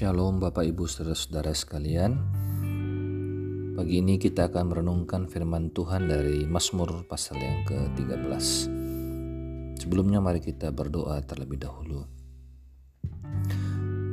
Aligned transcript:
Shalom 0.00 0.40
Bapak 0.40 0.64
Ibu 0.64 0.88
Saudara-saudara 0.88 1.52
sekalian. 1.52 2.16
Pagi 3.76 4.00
ini 4.00 4.16
kita 4.16 4.48
akan 4.48 4.72
merenungkan 4.72 5.28
firman 5.28 5.76
Tuhan 5.76 6.08
dari 6.08 6.48
Mazmur 6.48 7.04
pasal 7.04 7.36
yang 7.36 7.68
ke-13. 7.68 8.32
Sebelumnya 9.76 10.24
mari 10.24 10.40
kita 10.40 10.72
berdoa 10.72 11.20
terlebih 11.20 11.60
dahulu. 11.60 12.08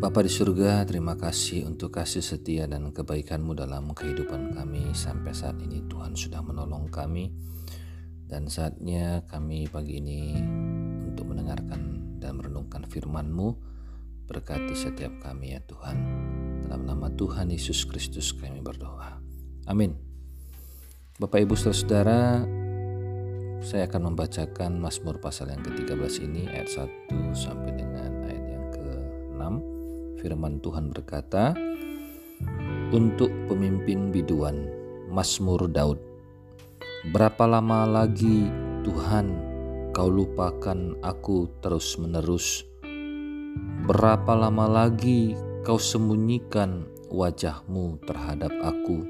Bapa 0.03 0.19
di 0.19 0.27
surga, 0.27 0.83
terima 0.83 1.15
kasih 1.15 1.63
untuk 1.63 1.95
kasih 1.95 2.19
setia 2.19 2.67
dan 2.67 2.91
kebaikan-Mu 2.91 3.55
dalam 3.55 3.87
kehidupan 3.95 4.59
kami 4.59 4.91
sampai 4.91 5.31
saat 5.31 5.55
ini 5.63 5.87
Tuhan 5.87 6.19
sudah 6.19 6.43
menolong 6.43 6.91
kami 6.91 7.31
dan 8.27 8.51
saatnya 8.51 9.23
kami 9.31 9.71
pagi 9.71 10.03
ini 10.03 10.35
untuk 11.07 11.31
mendengarkan 11.31 12.19
dan 12.19 12.35
merenungkan 12.35 12.83
firman-Mu 12.83 13.76
Berkati 14.27 14.75
setiap 14.75 15.23
kami 15.23 15.55
ya 15.55 15.63
Tuhan. 15.63 15.95
Dalam 16.67 16.83
nama 16.83 17.07
Tuhan 17.07 17.47
Yesus 17.47 17.87
Kristus 17.87 18.35
kami 18.35 18.59
berdoa. 18.59 19.23
Amin. 19.71 19.95
Bapak 21.15 21.47
Ibu 21.47 21.55
Saudara, 21.55 22.43
saya 23.63 23.87
akan 23.87 24.11
membacakan 24.11 24.83
Mazmur 24.83 25.23
pasal 25.23 25.55
yang 25.55 25.63
ke-13 25.63 26.27
ini 26.27 26.43
ayat 26.43 26.67
1 26.67 27.07
sampai 27.31 27.71
dengan 27.71 28.11
ayat 28.27 28.45
yang 28.51 28.65
ke-6. 28.75 29.41
Firman 30.19 30.59
Tuhan 30.59 30.91
berkata, 30.91 31.55
Untuk 32.91 33.31
pemimpin 33.47 34.11
biduan, 34.11 34.67
Mazmur 35.07 35.71
Daud. 35.71 36.03
Berapa 37.15 37.47
lama 37.47 37.87
lagi 37.87 38.51
Tuhan 38.83 39.25
kau 39.95 40.11
lupakan 40.11 40.99
aku 40.99 41.47
terus-menerus? 41.63 42.67
Berapa 43.87 44.35
lama 44.35 44.67
lagi 44.67 45.31
kau 45.63 45.79
sembunyikan 45.79 46.83
wajahmu 47.07 48.03
terhadap 48.03 48.51
aku? 48.59 49.07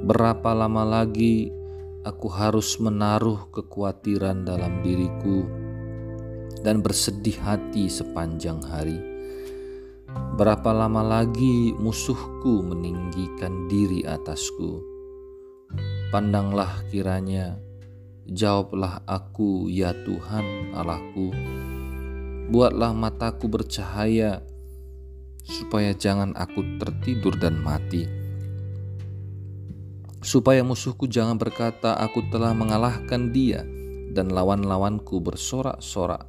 Berapa 0.00 0.56
lama 0.56 0.80
lagi 0.80 1.52
aku 2.08 2.24
harus 2.32 2.80
menaruh 2.80 3.44
kekhawatiran 3.52 4.48
dalam 4.48 4.80
diriku 4.80 5.44
dan 6.64 6.80
bersedih 6.80 7.36
hati 7.36 7.92
sepanjang 7.92 8.64
hari? 8.64 8.96
Berapa 10.40 10.72
lama 10.72 11.04
lagi 11.04 11.76
musuhku 11.76 12.64
meninggikan 12.64 13.68
diri 13.68 14.08
atasku? 14.08 14.80
Pandanglah 16.08 16.80
kiranya, 16.88 17.60
jawablah 18.24 19.04
aku, 19.04 19.68
ya 19.68 19.92
Tuhan 19.92 20.72
Allahku 20.72 21.28
Buatlah 22.44 22.92
mataku 22.92 23.48
bercahaya, 23.48 24.44
supaya 25.44 25.96
jangan 25.96 26.36
aku 26.36 26.76
tertidur 26.76 27.40
dan 27.40 27.56
mati. 27.60 28.04
Supaya 30.20 30.60
musuhku 30.60 31.08
jangan 31.08 31.40
berkata, 31.40 31.96
"Aku 32.00 32.24
telah 32.28 32.52
mengalahkan 32.52 33.32
dia," 33.32 33.64
dan 34.12 34.28
lawan-lawanku 34.32 35.20
bersorak-sorak 35.24 36.24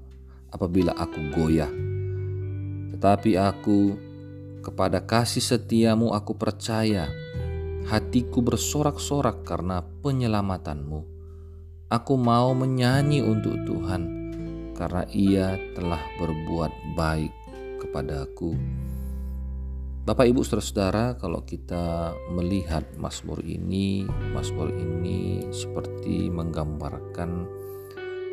apabila 0.51 0.95
aku 0.95 1.19
goyah. 1.35 1.71
Tetapi 2.95 3.35
aku, 3.35 3.79
kepada 4.63 5.03
kasih 5.03 5.43
setiamu, 5.43 6.15
aku 6.15 6.35
percaya. 6.35 7.11
Hatiku 7.91 8.39
bersorak-sorak 8.39 9.43
karena 9.43 9.83
penyelamatanmu. 10.01 11.05
Aku 11.91 12.17
mau 12.17 12.55
menyanyi 12.57 13.21
untuk 13.21 13.61
Tuhan 13.67 14.24
karena 14.75 15.07
ia 15.09 15.55
telah 15.73 16.03
berbuat 16.19 16.71
baik 16.99 17.33
kepadaku. 17.79 18.53
Bapak 20.05 20.29
Ibu 20.29 20.45
Saudara-saudara, 20.45 21.17
kalau 21.17 21.41
kita 21.41 22.13
melihat 22.29 22.85
Mazmur 22.93 23.41
ini, 23.41 24.05
Mazmur 24.37 24.69
ini 24.69 25.49
seperti 25.49 26.29
menggambarkan 26.29 27.49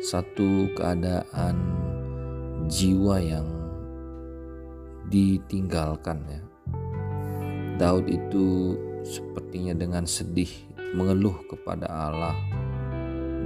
satu 0.05 0.69
keadaan 0.77 1.57
jiwa 2.69 3.17
yang 3.17 3.47
ditinggalkan 5.09 6.21
ya. 6.29 6.41
Daud 7.81 8.05
itu 8.05 8.77
sepertinya 9.01 9.73
dengan 9.73 10.05
sedih 10.05 10.49
mengeluh 10.93 11.41
kepada 11.49 11.89
Allah 11.89 12.37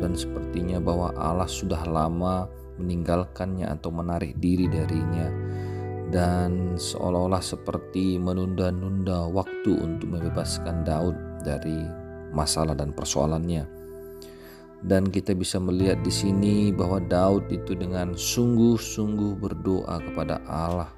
dan 0.04 0.14
sepertinya 0.14 0.84
bahwa 0.84 1.16
Allah 1.16 1.48
sudah 1.48 1.88
lama 1.88 2.46
meninggalkannya 2.78 3.68
atau 3.68 3.90
menarik 3.90 4.38
diri 4.40 4.70
darinya 4.70 5.28
dan 6.08 6.80
seolah-olah 6.80 7.44
seperti 7.44 8.16
menunda-nunda 8.16 9.28
waktu 9.28 9.76
untuk 9.76 10.16
membebaskan 10.16 10.88
Daud 10.88 11.16
dari 11.44 11.84
masalah 12.32 12.76
dan 12.76 12.96
persoalannya. 12.96 13.68
Dan 14.78 15.10
kita 15.10 15.34
bisa 15.34 15.58
melihat 15.58 16.00
di 16.06 16.14
sini 16.14 16.70
bahwa 16.70 17.02
Daud 17.02 17.50
itu 17.50 17.74
dengan 17.74 18.14
sungguh-sungguh 18.14 19.34
berdoa 19.42 19.98
kepada 20.06 20.38
Allah 20.46 20.94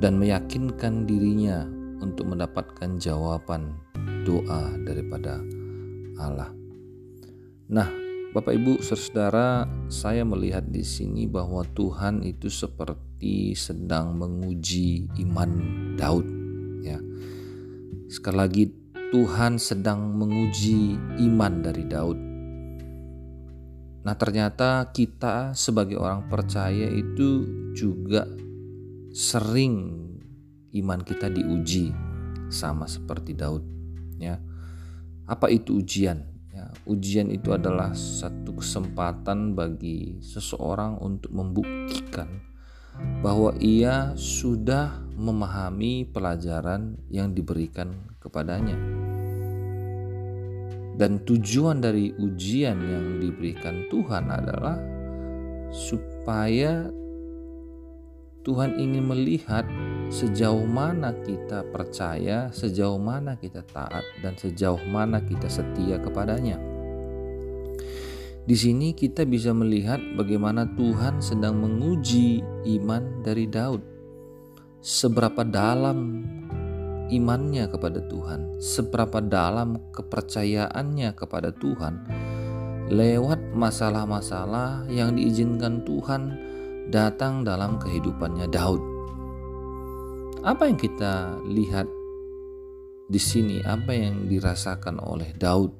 dan 0.00 0.16
meyakinkan 0.16 1.04
dirinya 1.04 1.68
untuk 2.00 2.32
mendapatkan 2.32 2.96
jawaban 2.96 3.76
doa 4.24 4.72
daripada 4.88 5.40
Allah. 6.16 6.48
Nah, 7.68 8.05
Bapak 8.34 8.58
Ibu 8.58 8.82
Saudara, 8.82 9.70
saya 9.86 10.26
melihat 10.26 10.66
di 10.66 10.82
sini 10.82 11.30
bahwa 11.30 11.62
Tuhan 11.62 12.26
itu 12.26 12.50
seperti 12.50 13.54
sedang 13.54 14.18
menguji 14.18 15.06
iman 15.22 15.50
Daud 15.94 16.26
ya. 16.82 16.98
Sekali 18.10 18.36
lagi 18.36 18.64
Tuhan 19.14 19.62
sedang 19.62 20.18
menguji 20.18 20.98
iman 21.22 21.52
dari 21.62 21.84
Daud. 21.86 22.18
Nah, 24.02 24.14
ternyata 24.18 24.90
kita 24.90 25.54
sebagai 25.54 25.98
orang 25.98 26.26
percaya 26.26 26.90
itu 26.90 27.46
juga 27.74 28.26
sering 29.14 30.02
iman 30.74 31.00
kita 31.02 31.30
diuji 31.30 31.94
sama 32.50 32.90
seperti 32.90 33.38
Daud 33.38 33.62
ya. 34.18 34.38
Apa 35.26 35.50
itu 35.50 35.78
ujian? 35.82 36.35
Ujian 36.84 37.32
itu 37.32 37.56
adalah 37.56 37.96
satu 37.96 38.60
kesempatan 38.60 39.56
bagi 39.56 40.20
seseorang 40.20 41.00
untuk 41.00 41.32
membuktikan 41.32 42.28
bahwa 43.24 43.56
ia 43.56 44.12
sudah 44.16 45.00
memahami 45.16 46.04
pelajaran 46.08 47.00
yang 47.08 47.32
diberikan 47.32 47.92
kepadanya. 48.20 48.76
Dan 50.96 51.20
tujuan 51.28 51.84
dari 51.84 52.08
ujian 52.16 52.80
yang 52.80 53.20
diberikan 53.20 53.84
Tuhan 53.92 54.32
adalah 54.32 54.80
supaya 55.68 56.88
Tuhan 58.46 58.78
ingin 58.78 59.02
melihat 59.02 59.66
sejauh 60.06 60.62
mana 60.70 61.10
kita 61.26 61.66
percaya, 61.66 62.46
sejauh 62.54 62.94
mana 62.94 63.34
kita 63.34 63.66
taat, 63.66 64.06
dan 64.22 64.38
sejauh 64.38 64.86
mana 64.86 65.18
kita 65.18 65.50
setia 65.50 65.98
kepadanya. 65.98 66.54
Di 68.46 68.54
sini 68.54 68.94
kita 68.94 69.26
bisa 69.26 69.50
melihat 69.50 69.98
bagaimana 70.14 70.70
Tuhan 70.78 71.18
sedang 71.18 71.58
menguji 71.58 72.46
iman 72.78 73.26
dari 73.26 73.50
Daud. 73.50 73.82
Seberapa 74.78 75.42
dalam 75.42 76.22
imannya 77.10 77.66
kepada 77.66 77.98
Tuhan, 78.06 78.62
seberapa 78.62 79.18
dalam 79.18 79.90
kepercayaannya 79.90 81.10
kepada 81.18 81.50
Tuhan 81.50 81.94
lewat 82.86 83.58
masalah-masalah 83.58 84.86
yang 84.86 85.18
diizinkan 85.18 85.82
Tuhan 85.82 86.54
datang 86.86 87.42
dalam 87.42 87.82
kehidupannya 87.82 88.46
Daud. 88.46 88.82
Apa 90.46 90.70
yang 90.70 90.78
kita 90.78 91.42
lihat 91.42 91.90
di 93.10 93.18
sini? 93.18 93.58
Apa 93.66 93.90
yang 93.90 94.30
dirasakan 94.30 95.02
oleh 95.02 95.34
Daud? 95.34 95.74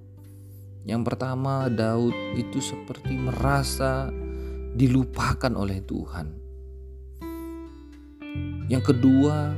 Yang 0.86 1.02
pertama, 1.06 1.70
Daud 1.70 2.14
itu 2.34 2.58
seperti 2.58 3.14
merasa 3.14 4.10
dilupakan 4.74 5.54
oleh 5.54 5.82
Tuhan. 5.82 6.26
Yang 8.66 8.94
kedua, 8.94 9.54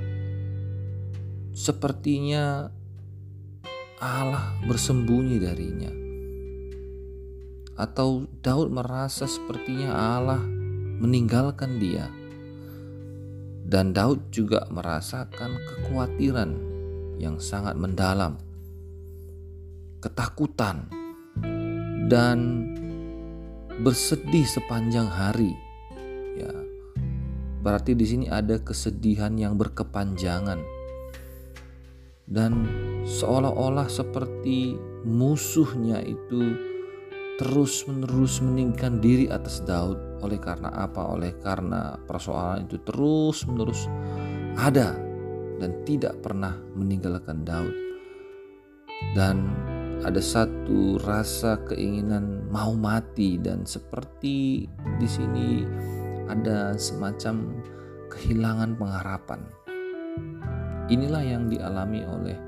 sepertinya 1.57 2.69
Allah 4.01 4.53
bersembunyi 4.69 5.37
darinya. 5.41 5.93
Atau 7.79 8.29
Daud 8.45 8.69
merasa 8.69 9.25
sepertinya 9.25 9.97
Allah 9.97 10.58
meninggalkan 10.99 11.79
dia. 11.79 12.11
Dan 13.69 13.93
Daud 13.93 14.33
juga 14.33 14.65
merasakan 14.73 15.61
kekhawatiran 15.61 16.51
yang 17.21 17.37
sangat 17.37 17.77
mendalam, 17.77 18.41
ketakutan, 20.01 20.89
dan 22.09 22.65
bersedih 23.85 24.49
sepanjang 24.49 25.07
hari. 25.07 25.53
Ya, 26.41 26.55
berarti 27.61 27.93
di 27.93 28.07
sini 28.09 28.27
ada 28.33 28.57
kesedihan 28.57 29.37
yang 29.37 29.61
berkepanjangan 29.61 30.79
dan 32.29 32.69
seolah-olah 33.09 33.89
seperti 33.89 34.77
musuhnya 35.05 36.05
itu 36.05 36.57
terus-menerus 37.41 38.45
meninggikan 38.45 39.01
diri 39.01 39.33
atas 39.33 39.65
Daud 39.65 40.08
oleh 40.23 40.39
karena 40.39 40.71
apa? 40.73 41.15
Oleh 41.15 41.37
karena 41.39 41.97
persoalan 41.97 42.67
itu 42.67 42.79
terus-menerus 42.83 43.87
ada 44.59 44.97
dan 45.59 45.71
tidak 45.87 46.19
pernah 46.23 46.55
meninggalkan 46.75 47.43
Daud. 47.47 47.75
Dan 49.15 49.51
ada 50.03 50.23
satu 50.23 50.99
rasa 51.03 51.59
keinginan 51.67 52.47
mau 52.51 52.75
mati 52.75 53.39
dan 53.39 53.67
seperti 53.67 54.67
di 54.99 55.09
sini 55.09 55.63
ada 56.31 56.75
semacam 56.79 57.59
kehilangan 58.11 58.79
pengharapan 58.79 59.43
Inilah 60.89 61.21
yang 61.21 61.53
dialami 61.53 62.01
oleh 62.01 62.39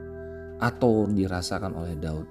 atau 0.65 1.05
dirasakan 1.05 1.77
oleh 1.77 1.93
Daud. 2.01 2.25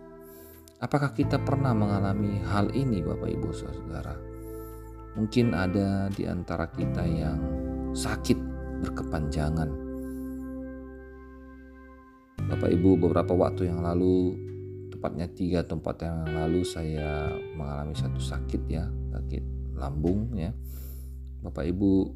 Apakah 0.82 1.14
kita 1.14 1.38
pernah 1.38 1.70
mengalami 1.70 2.42
hal 2.50 2.74
ini 2.74 3.06
Bapak 3.06 3.30
Ibu 3.30 3.50
Saudara? 3.54 4.18
Mungkin 5.20 5.52
ada 5.52 6.08
di 6.08 6.24
antara 6.24 6.72
kita 6.72 7.04
yang 7.04 7.44
sakit 7.92 8.40
berkepanjangan. 8.88 9.68
Bapak 12.48 12.72
Ibu 12.72 12.96
beberapa 12.96 13.36
waktu 13.36 13.68
yang 13.68 13.84
lalu 13.84 14.40
tepatnya 14.88 15.28
tiga 15.28 15.68
tempat 15.68 16.08
yang 16.08 16.24
lalu 16.24 16.64
saya 16.64 17.36
mengalami 17.52 17.92
satu 18.00 18.16
sakit 18.16 18.64
ya 18.72 18.88
sakit 19.12 19.76
lambung 19.76 20.32
ya. 20.40 20.56
Bapak 21.44 21.68
Ibu 21.68 22.16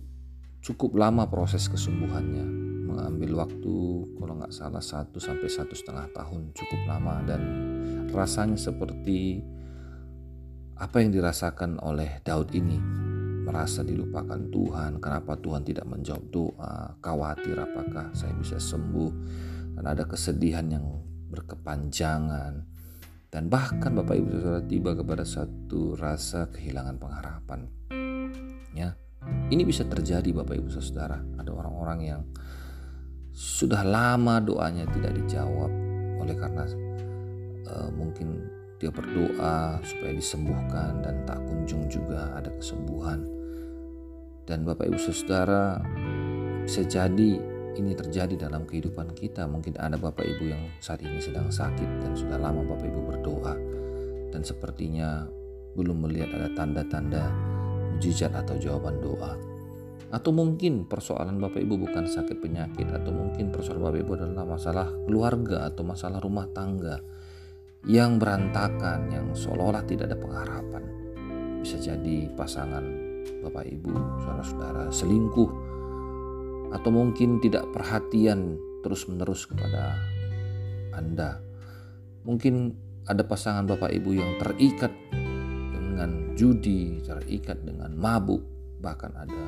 cukup 0.64 0.96
lama 0.96 1.28
proses 1.28 1.68
kesembuhannya. 1.68 2.64
Mengambil 2.88 3.36
waktu 3.36 3.76
kalau 4.16 4.34
nggak 4.40 4.56
salah 4.56 4.80
satu 4.80 5.20
sampai 5.20 5.52
satu 5.52 5.76
setengah 5.76 6.08
tahun 6.16 6.56
cukup 6.56 6.82
lama. 6.88 7.20
Dan 7.28 7.42
rasanya 8.16 8.56
seperti 8.56 9.44
apa 10.84 11.00
yang 11.00 11.16
dirasakan 11.16 11.80
oleh 11.80 12.20
Daud 12.28 12.52
ini? 12.52 12.76
Merasa 13.48 13.88
dilupakan 13.88 14.52
Tuhan? 14.52 15.00
Kenapa 15.00 15.40
Tuhan 15.40 15.64
tidak 15.64 15.88
menjawab 15.88 16.28
doa? 16.28 17.00
Khawatir 17.00 17.56
apakah 17.56 18.12
saya 18.12 18.36
bisa 18.36 18.60
sembuh? 18.60 19.12
Dan 19.80 19.84
ada 19.88 20.04
kesedihan 20.04 20.68
yang 20.68 20.84
berkepanjangan. 21.32 22.68
Dan 23.32 23.48
bahkan 23.48 23.96
Bapak 23.96 24.16
Ibu 24.20 24.28
Saudara 24.38 24.62
tiba 24.68 24.92
kepada 24.94 25.24
satu 25.24 25.96
rasa 25.96 26.52
kehilangan 26.52 27.00
pengharapan. 27.00 27.60
Ya 28.76 28.94
ini 29.50 29.64
bisa 29.64 29.88
terjadi 29.88 30.36
Bapak 30.36 30.60
Ibu 30.60 30.70
Saudara. 30.70 31.18
Ada 31.40 31.50
orang-orang 31.50 32.00
yang 32.04 32.22
sudah 33.32 33.88
lama 33.88 34.44
doanya 34.44 34.84
tidak 34.92 35.16
dijawab. 35.16 35.72
Oleh 36.20 36.36
karena 36.38 36.68
uh, 37.72 37.90
mungkin 37.90 38.44
dia 38.84 38.92
berdoa 38.92 39.80
supaya 39.80 40.12
disembuhkan 40.12 41.00
dan 41.00 41.24
tak 41.24 41.40
kunjung 41.48 41.88
juga 41.88 42.36
ada 42.36 42.52
kesembuhan. 42.52 43.24
Dan 44.44 44.68
Bapak 44.68 44.92
Ibu 44.92 45.00
Saudara 45.00 45.80
bisa 46.68 46.84
jadi 46.84 47.40
ini 47.80 47.96
terjadi 47.96 48.36
dalam 48.36 48.68
kehidupan 48.68 49.16
kita. 49.16 49.48
Mungkin 49.48 49.80
ada 49.80 49.96
Bapak 49.96 50.28
Ibu 50.28 50.52
yang 50.52 50.68
saat 50.84 51.00
ini 51.00 51.24
sedang 51.24 51.48
sakit 51.48 52.04
dan 52.04 52.12
sudah 52.12 52.36
lama 52.36 52.60
Bapak 52.68 52.92
Ibu 52.92 53.00
berdoa. 53.08 53.56
Dan 54.36 54.44
sepertinya 54.44 55.32
belum 55.80 56.04
melihat 56.04 56.36
ada 56.36 56.52
tanda-tanda 56.52 57.32
mujizat 57.96 58.36
atau 58.36 58.60
jawaban 58.60 59.00
doa. 59.00 59.40
Atau 60.12 60.36
mungkin 60.36 60.92
persoalan 60.92 61.40
Bapak 61.40 61.64
Ibu 61.64 61.88
bukan 61.88 62.04
sakit 62.04 62.36
penyakit 62.44 62.92
atau 62.92 63.16
mungkin 63.16 63.48
persoalan 63.48 63.80
Bapak 63.80 64.00
Ibu 64.04 64.12
adalah 64.20 64.44
masalah 64.44 64.88
keluarga 65.08 65.72
atau 65.72 65.88
masalah 65.88 66.20
rumah 66.20 66.52
tangga 66.52 67.00
yang 67.84 68.16
berantakan 68.16 69.12
yang 69.12 69.28
seolah-olah 69.36 69.84
tidak 69.84 70.12
ada 70.12 70.18
pengharapan. 70.20 70.84
Bisa 71.60 71.80
jadi 71.80 72.32
pasangan 72.32 72.84
Bapak 73.44 73.68
Ibu, 73.68 73.92
saudara-saudara 74.24 74.88
selingkuh 74.92 75.52
atau 76.74 76.90
mungkin 76.90 77.38
tidak 77.44 77.70
perhatian 77.76 78.58
terus-menerus 78.82 79.48
kepada 79.48 80.00
Anda. 80.96 81.40
Mungkin 82.24 82.76
ada 83.04 83.24
pasangan 83.28 83.68
Bapak 83.68 83.92
Ibu 83.92 84.10
yang 84.16 84.32
terikat 84.40 84.92
dengan 85.72 86.34
judi, 86.40 87.04
terikat 87.04 87.62
dengan 87.68 87.92
mabuk, 88.00 88.42
bahkan 88.80 89.12
ada 89.16 89.44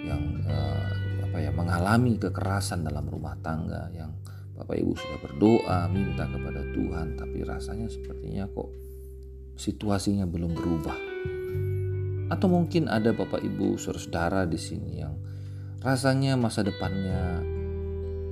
yang 0.00 0.22
uh, 0.48 0.90
apa 1.28 1.36
ya 1.38 1.50
mengalami 1.52 2.16
kekerasan 2.16 2.86
dalam 2.86 3.04
rumah 3.06 3.36
tangga 3.44 3.90
yang 3.92 4.10
Bapak 4.60 4.76
Ibu 4.76 4.92
sudah 4.92 5.18
berdoa 5.24 5.78
minta 5.88 6.28
kepada 6.28 6.60
Tuhan 6.76 7.16
tapi 7.16 7.40
rasanya 7.40 7.88
sepertinya 7.88 8.44
kok 8.44 8.68
situasinya 9.56 10.28
belum 10.28 10.52
berubah. 10.52 10.98
Atau 12.28 12.52
mungkin 12.52 12.92
ada 12.92 13.16
Bapak 13.16 13.40
Ibu 13.40 13.80
saudara 13.80 14.44
di 14.44 14.60
sini 14.60 15.00
yang 15.00 15.16
rasanya 15.80 16.36
masa 16.36 16.60
depannya 16.60 17.40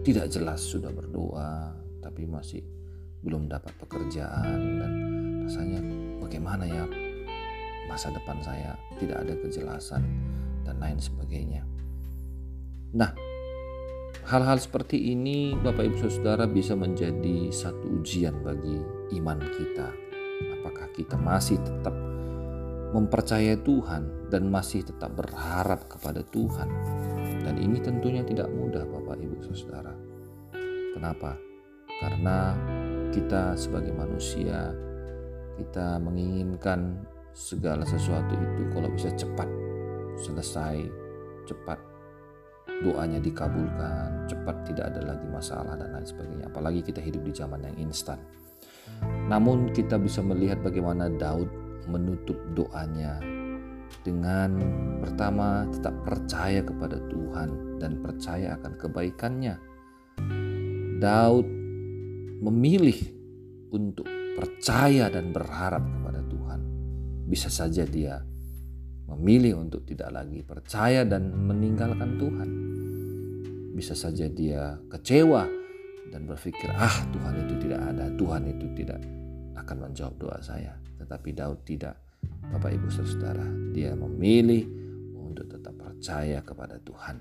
tidak 0.04 0.28
jelas 0.28 0.60
sudah 0.60 0.92
berdoa 0.92 1.72
tapi 2.04 2.28
masih 2.28 2.60
belum 3.24 3.48
dapat 3.48 3.72
pekerjaan 3.80 4.60
dan 4.78 4.92
rasanya 5.48 5.80
bagaimana 6.20 6.68
ya 6.68 6.84
masa 7.88 8.12
depan 8.12 8.36
saya 8.44 8.76
tidak 9.00 9.24
ada 9.24 9.34
kejelasan 9.40 10.04
dan 10.68 10.76
lain 10.76 11.00
sebagainya. 11.00 11.64
Nah, 12.92 13.16
hal-hal 14.28 14.60
seperti 14.60 15.16
ini 15.16 15.56
Bapak 15.56 15.88
Ibu 15.88 16.04
Saudara 16.04 16.44
bisa 16.44 16.76
menjadi 16.76 17.48
satu 17.48 18.00
ujian 18.00 18.44
bagi 18.44 18.76
iman 19.16 19.40
kita. 19.40 19.88
Apakah 20.60 20.92
kita 20.92 21.16
masih 21.16 21.56
tetap 21.64 21.96
mempercayai 22.92 23.56
Tuhan 23.64 24.28
dan 24.28 24.52
masih 24.52 24.84
tetap 24.84 25.16
berharap 25.16 25.88
kepada 25.88 26.20
Tuhan? 26.28 26.68
Dan 27.40 27.56
ini 27.56 27.80
tentunya 27.80 28.20
tidak 28.20 28.52
mudah 28.52 28.84
Bapak 28.84 29.16
Ibu 29.16 29.40
Saudara. 29.56 29.96
Kenapa? 30.92 31.32
Karena 31.88 32.52
kita 33.08 33.56
sebagai 33.56 33.96
manusia 33.96 34.76
kita 35.56 35.96
menginginkan 36.04 37.00
segala 37.32 37.82
sesuatu 37.88 38.36
itu 38.36 38.62
kalau 38.76 38.92
bisa 38.92 39.08
cepat 39.16 39.48
selesai 40.20 40.84
cepat 41.48 41.87
doanya 42.84 43.18
dikabulkan 43.18 44.30
cepat 44.30 44.56
tidak 44.68 44.94
ada 44.94 45.14
lagi 45.14 45.26
masalah 45.26 45.74
dan 45.74 45.90
lain 45.92 46.06
sebagainya. 46.06 46.46
Apalagi 46.46 46.80
kita 46.84 47.02
hidup 47.02 47.22
di 47.26 47.32
zaman 47.34 47.64
yang 47.64 47.76
instan. 47.88 48.20
Namun 49.28 49.74
kita 49.74 49.98
bisa 50.00 50.24
melihat 50.24 50.62
bagaimana 50.62 51.10
Daud 51.10 51.50
menutup 51.88 52.36
doanya 52.52 53.18
dengan 54.04 54.60
pertama 55.00 55.64
tetap 55.72 55.96
percaya 56.04 56.60
kepada 56.60 57.00
Tuhan 57.08 57.80
dan 57.80 58.00
percaya 58.04 58.56
akan 58.60 58.72
kebaikannya. 58.76 59.54
Daud 60.98 61.46
memilih 62.38 62.98
untuk 63.72 64.06
percaya 64.38 65.10
dan 65.10 65.34
berharap 65.34 65.82
kepada 65.82 66.20
Tuhan. 66.26 66.60
Bisa 67.28 67.50
saja 67.52 67.84
dia 67.84 68.22
memilih 69.08 69.64
untuk 69.64 69.88
tidak 69.88 70.12
lagi 70.12 70.44
percaya 70.44 71.02
dan 71.08 71.32
meninggalkan 71.32 72.20
Tuhan. 72.20 72.50
Bisa 73.72 73.96
saja 73.96 74.28
dia 74.28 74.76
kecewa 74.92 75.48
dan 76.12 76.28
berpikir, 76.28 76.68
"Ah, 76.76 77.08
Tuhan 77.08 77.34
itu 77.48 77.54
tidak 77.68 77.80
ada, 77.94 78.06
Tuhan 78.14 78.42
itu 78.52 78.66
tidak 78.76 79.00
akan 79.56 79.76
menjawab 79.88 80.14
doa 80.20 80.38
saya." 80.44 80.76
Tetapi 81.00 81.28
Daud 81.32 81.64
tidak. 81.64 81.96
Bapak 82.48 82.74
Ibu 82.74 82.88
Saudara, 82.90 83.44
dia 83.72 83.94
memilih 83.96 84.64
untuk 85.14 85.48
tetap 85.48 85.76
percaya 85.78 86.42
kepada 86.44 86.76
Tuhan. 86.82 87.16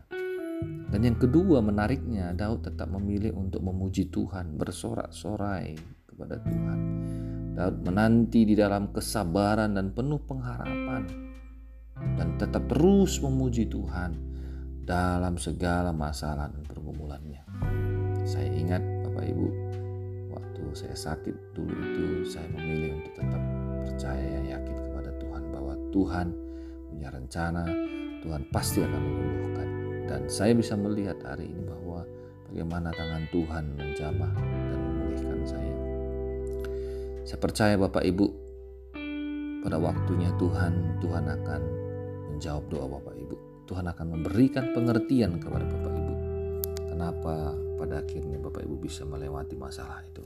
Dan 0.88 1.00
yang 1.04 1.18
kedua 1.20 1.62
menariknya, 1.62 2.34
Daud 2.34 2.66
tetap 2.66 2.90
memilih 2.90 3.36
untuk 3.38 3.62
memuji 3.62 4.10
Tuhan, 4.10 4.58
bersorak-sorai 4.58 5.78
kepada 6.10 6.42
Tuhan. 6.42 6.80
Daud 7.54 7.78
menanti 7.86 8.48
di 8.48 8.56
dalam 8.58 8.90
kesabaran 8.90 9.78
dan 9.78 9.94
penuh 9.94 10.22
pengharapan 10.26 11.27
dan 12.16 12.40
tetap 12.40 12.64
terus 12.72 13.20
memuji 13.20 13.68
Tuhan 13.68 14.16
dalam 14.88 15.36
segala 15.36 15.92
masalah 15.92 16.48
dan 16.48 16.64
pergumulannya. 16.64 17.44
Saya 18.24 18.48
ingat 18.56 18.80
Bapak 19.04 19.28
Ibu, 19.28 19.48
waktu 20.32 20.64
saya 20.72 20.96
sakit 20.96 21.36
dulu 21.52 21.76
itu 21.76 22.06
saya 22.24 22.48
memilih 22.56 23.04
untuk 23.04 23.14
tetap 23.20 23.44
percaya 23.84 24.40
yakin 24.48 24.76
kepada 24.88 25.12
Tuhan 25.20 25.44
bahwa 25.52 25.74
Tuhan 25.92 26.28
punya 26.88 27.10
rencana, 27.12 27.68
Tuhan 28.24 28.42
pasti 28.56 28.80
akan 28.80 29.02
menyembuhkan. 29.04 29.70
Dan 30.08 30.22
saya 30.32 30.56
bisa 30.56 30.80
melihat 30.80 31.20
hari 31.20 31.52
ini 31.52 31.68
bahwa 31.68 32.08
bagaimana 32.48 32.96
tangan 32.96 33.28
Tuhan 33.28 33.64
menjamah 33.76 34.34
dan 34.40 34.80
memulihkan 34.80 35.40
saya. 35.44 35.76
Saya 37.28 37.40
percaya 37.44 37.76
Bapak 37.76 38.08
Ibu, 38.08 38.28
pada 39.68 39.76
waktunya 39.84 40.32
Tuhan, 40.40 41.04
Tuhan 41.04 41.28
akan 41.28 41.62
menjawab 42.38 42.70
doa 42.70 42.86
Bapak 42.86 43.18
Ibu. 43.18 43.36
Tuhan 43.66 43.90
akan 43.90 44.08
memberikan 44.14 44.70
pengertian 44.78 45.42
kepada 45.42 45.66
Bapak 45.66 45.94
Ibu. 45.98 46.14
Kenapa 46.94 47.58
pada 47.82 48.06
akhirnya 48.06 48.38
Bapak 48.38 48.62
Ibu 48.62 48.78
bisa 48.78 49.02
melewati 49.10 49.58
masalah 49.58 50.06
itu. 50.06 50.22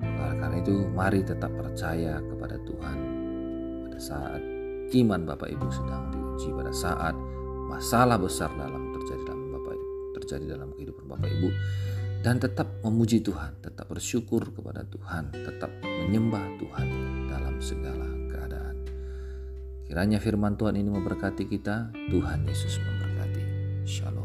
Oleh 0.00 0.36
karena 0.40 0.56
itu, 0.56 0.88
mari 0.88 1.20
tetap 1.20 1.52
percaya 1.52 2.16
kepada 2.24 2.56
Tuhan 2.64 2.98
pada 3.84 3.98
saat 4.00 4.42
iman 4.96 5.20
Bapak 5.28 5.52
Ibu 5.52 5.66
sedang 5.68 6.08
diuji, 6.08 6.48
pada 6.56 6.72
saat 6.72 7.12
masalah 7.68 8.16
besar 8.16 8.48
dalam 8.56 8.96
terjadi 8.96 9.22
dalam 9.28 9.52
Bapak 9.52 9.74
Ibu, 9.76 9.88
terjadi 10.16 10.44
dalam 10.56 10.72
kehidupan 10.72 11.04
Bapak 11.12 11.28
Ibu 11.28 11.48
dan 12.24 12.40
tetap 12.40 12.66
memuji 12.82 13.20
Tuhan, 13.20 13.60
tetap 13.60 13.86
bersyukur 13.86 14.48
kepada 14.50 14.82
Tuhan, 14.88 15.30
tetap 15.30 15.70
menyembah 15.84 16.56
Tuhan 16.56 16.88
dalam 17.30 17.60
segala 17.60 18.08
keadaan. 18.32 18.47
Kiranya 19.88 20.20
firman 20.20 20.52
Tuhan 20.60 20.76
ini 20.76 20.92
memberkati 20.92 21.48
kita. 21.48 21.88
Tuhan 22.12 22.44
Yesus 22.44 22.76
memberkati. 22.76 23.42
Shalom. 23.88 24.17